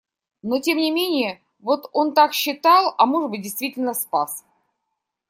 Но, 0.41 0.59
тем 0.59 0.77
не 0.79 0.89
менее, 0.89 1.39
вот 1.59 1.87
он 1.93 2.15
так 2.15 2.33
считал, 2.33 2.95
а 2.97 3.05
может 3.05 3.29
быть, 3.29 3.43
действительно 3.43 3.93
спас. 3.93 4.43